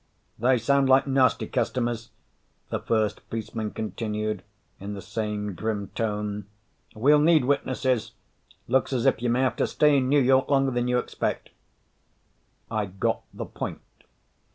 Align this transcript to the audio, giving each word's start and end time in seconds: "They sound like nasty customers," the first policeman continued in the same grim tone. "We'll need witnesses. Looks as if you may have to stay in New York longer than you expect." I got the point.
"They 0.39 0.57
sound 0.57 0.89
like 0.89 1.05
nasty 1.05 1.45
customers," 1.45 2.09
the 2.71 2.79
first 2.79 3.29
policeman 3.29 3.69
continued 3.69 4.41
in 4.79 4.95
the 4.95 5.01
same 5.03 5.53
grim 5.53 5.91
tone. 5.93 6.47
"We'll 6.95 7.19
need 7.19 7.45
witnesses. 7.45 8.13
Looks 8.67 8.93
as 8.93 9.05
if 9.05 9.21
you 9.21 9.29
may 9.29 9.41
have 9.41 9.57
to 9.57 9.67
stay 9.67 9.97
in 9.97 10.09
New 10.09 10.19
York 10.19 10.49
longer 10.49 10.71
than 10.71 10.87
you 10.87 10.97
expect." 10.97 11.51
I 12.71 12.87
got 12.87 13.21
the 13.31 13.45
point. 13.45 13.81